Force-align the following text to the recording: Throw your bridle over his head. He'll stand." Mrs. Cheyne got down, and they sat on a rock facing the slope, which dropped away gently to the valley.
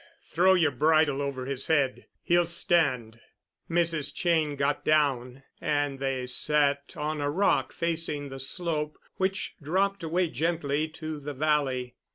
Throw 0.31 0.55
your 0.55 0.71
bridle 0.71 1.21
over 1.21 1.45
his 1.45 1.67
head. 1.67 2.07
He'll 2.23 2.47
stand." 2.47 3.19
Mrs. 3.69 4.11
Cheyne 4.15 4.55
got 4.55 4.83
down, 4.83 5.43
and 5.61 5.99
they 5.99 6.25
sat 6.25 6.97
on 6.97 7.21
a 7.21 7.29
rock 7.29 7.71
facing 7.71 8.29
the 8.29 8.39
slope, 8.39 8.97
which 9.17 9.53
dropped 9.61 10.01
away 10.01 10.29
gently 10.29 10.87
to 10.87 11.19
the 11.19 11.35
valley. 11.35 11.97